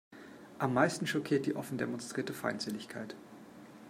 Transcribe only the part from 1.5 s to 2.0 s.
offen